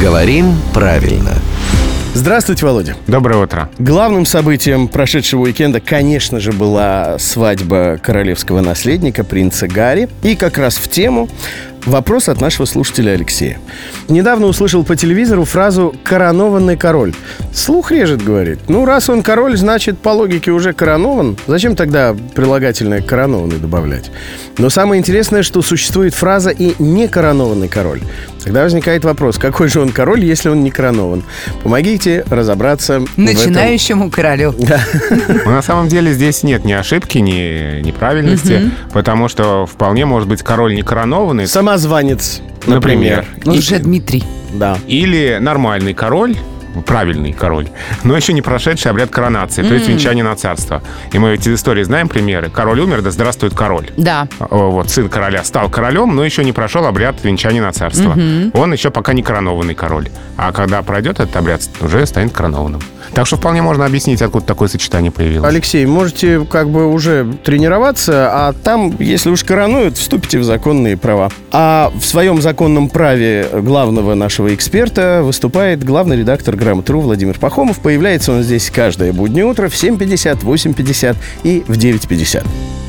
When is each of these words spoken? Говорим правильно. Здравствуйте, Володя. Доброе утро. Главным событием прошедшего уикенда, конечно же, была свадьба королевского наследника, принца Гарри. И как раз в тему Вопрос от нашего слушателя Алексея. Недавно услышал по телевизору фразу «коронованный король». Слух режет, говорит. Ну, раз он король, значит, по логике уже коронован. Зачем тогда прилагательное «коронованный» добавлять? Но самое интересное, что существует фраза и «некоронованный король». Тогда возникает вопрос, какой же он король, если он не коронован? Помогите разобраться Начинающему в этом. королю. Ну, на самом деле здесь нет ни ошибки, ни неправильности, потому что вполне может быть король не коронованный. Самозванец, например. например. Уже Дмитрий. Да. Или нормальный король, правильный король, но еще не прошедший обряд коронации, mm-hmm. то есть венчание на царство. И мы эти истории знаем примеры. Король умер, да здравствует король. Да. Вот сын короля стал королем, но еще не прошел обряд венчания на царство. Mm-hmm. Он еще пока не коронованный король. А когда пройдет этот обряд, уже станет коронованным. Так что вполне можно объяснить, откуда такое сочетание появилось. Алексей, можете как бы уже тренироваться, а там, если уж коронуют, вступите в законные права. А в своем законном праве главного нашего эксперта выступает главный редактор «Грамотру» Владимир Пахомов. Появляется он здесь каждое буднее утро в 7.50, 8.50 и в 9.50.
Говорим 0.00 0.54
правильно. 0.72 1.34
Здравствуйте, 2.14 2.64
Володя. 2.64 2.96
Доброе 3.06 3.44
утро. 3.44 3.68
Главным 3.78 4.24
событием 4.24 4.88
прошедшего 4.88 5.42
уикенда, 5.42 5.80
конечно 5.80 6.40
же, 6.40 6.52
была 6.52 7.18
свадьба 7.18 8.00
королевского 8.02 8.62
наследника, 8.62 9.24
принца 9.24 9.68
Гарри. 9.68 10.08
И 10.22 10.36
как 10.36 10.56
раз 10.56 10.76
в 10.76 10.88
тему 10.88 11.28
Вопрос 11.86 12.28
от 12.28 12.40
нашего 12.40 12.66
слушателя 12.66 13.12
Алексея. 13.12 13.58
Недавно 14.08 14.46
услышал 14.46 14.84
по 14.84 14.96
телевизору 14.96 15.44
фразу 15.44 15.94
«коронованный 16.04 16.76
король». 16.76 17.14
Слух 17.54 17.90
режет, 17.90 18.22
говорит. 18.22 18.58
Ну, 18.68 18.84
раз 18.84 19.08
он 19.08 19.22
король, 19.22 19.56
значит, 19.56 19.98
по 19.98 20.10
логике 20.10 20.50
уже 20.50 20.72
коронован. 20.72 21.36
Зачем 21.46 21.76
тогда 21.76 22.14
прилагательное 22.34 23.02
«коронованный» 23.02 23.58
добавлять? 23.58 24.10
Но 24.58 24.68
самое 24.68 25.00
интересное, 25.00 25.42
что 25.42 25.62
существует 25.62 26.14
фраза 26.14 26.50
и 26.50 26.74
«некоронованный 26.78 27.68
король». 27.68 28.00
Тогда 28.44 28.62
возникает 28.62 29.04
вопрос, 29.04 29.36
какой 29.38 29.68
же 29.68 29.80
он 29.80 29.90
король, 29.90 30.24
если 30.24 30.48
он 30.48 30.62
не 30.62 30.70
коронован? 30.70 31.22
Помогите 31.62 32.24
разобраться 32.30 33.02
Начинающему 33.16 34.04
в 34.04 34.08
этом. 34.08 34.10
королю. 34.10 34.54
Ну, 35.44 35.50
на 35.52 35.62
самом 35.62 35.88
деле 35.88 36.12
здесь 36.12 36.42
нет 36.42 36.64
ни 36.64 36.72
ошибки, 36.72 37.18
ни 37.18 37.80
неправильности, 37.82 38.70
потому 38.92 39.28
что 39.28 39.66
вполне 39.66 40.06
может 40.06 40.28
быть 40.28 40.42
король 40.42 40.74
не 40.74 40.82
коронованный. 40.82 41.46
Самозванец, 41.70 42.40
например. 42.66 43.24
например. 43.36 43.58
Уже 43.58 43.78
Дмитрий. 43.78 44.24
Да. 44.54 44.76
Или 44.88 45.38
нормальный 45.40 45.94
король, 45.94 46.34
правильный 46.86 47.32
король, 47.32 47.68
но 48.04 48.16
еще 48.16 48.32
не 48.32 48.42
прошедший 48.42 48.90
обряд 48.90 49.10
коронации, 49.10 49.62
mm-hmm. 49.62 49.68
то 49.68 49.74
есть 49.74 49.88
венчание 49.88 50.24
на 50.24 50.36
царство. 50.36 50.82
И 51.12 51.18
мы 51.18 51.34
эти 51.34 51.52
истории 51.54 51.82
знаем 51.82 52.08
примеры. 52.08 52.50
Король 52.50 52.80
умер, 52.80 53.02
да 53.02 53.10
здравствует 53.10 53.54
король. 53.54 53.90
Да. 53.96 54.28
Вот 54.38 54.90
сын 54.90 55.08
короля 55.08 55.44
стал 55.44 55.68
королем, 55.68 56.14
но 56.14 56.24
еще 56.24 56.44
не 56.44 56.52
прошел 56.52 56.86
обряд 56.86 57.22
венчания 57.22 57.62
на 57.62 57.72
царство. 57.72 58.14
Mm-hmm. 58.14 58.50
Он 58.54 58.72
еще 58.72 58.90
пока 58.90 59.12
не 59.12 59.22
коронованный 59.22 59.74
король. 59.74 60.08
А 60.36 60.52
когда 60.52 60.82
пройдет 60.82 61.20
этот 61.20 61.36
обряд, 61.36 61.62
уже 61.80 62.06
станет 62.06 62.32
коронованным. 62.32 62.80
Так 63.14 63.26
что 63.26 63.36
вполне 63.36 63.60
можно 63.60 63.86
объяснить, 63.86 64.22
откуда 64.22 64.46
такое 64.46 64.68
сочетание 64.68 65.10
появилось. 65.10 65.48
Алексей, 65.48 65.84
можете 65.84 66.44
как 66.44 66.70
бы 66.70 66.92
уже 66.92 67.26
тренироваться, 67.44 68.30
а 68.32 68.52
там, 68.52 68.94
если 68.98 69.30
уж 69.30 69.42
коронуют, 69.42 69.96
вступите 69.96 70.38
в 70.38 70.44
законные 70.44 70.96
права. 70.96 71.30
А 71.50 71.90
в 71.94 72.04
своем 72.04 72.40
законном 72.40 72.88
праве 72.88 73.48
главного 73.52 74.14
нашего 74.14 74.54
эксперта 74.54 75.22
выступает 75.24 75.82
главный 75.82 76.18
редактор 76.18 76.56
«Грамотру» 76.60 77.00
Владимир 77.00 77.38
Пахомов. 77.38 77.80
Появляется 77.80 78.32
он 78.32 78.42
здесь 78.42 78.70
каждое 78.70 79.12
буднее 79.12 79.46
утро 79.46 79.68
в 79.68 79.72
7.50, 79.72 80.42
8.50 80.42 81.16
и 81.42 81.64
в 81.66 81.72
9.50. 81.72 82.79